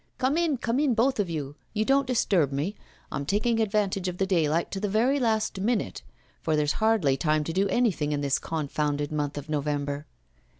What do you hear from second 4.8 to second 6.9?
very last minute, for there's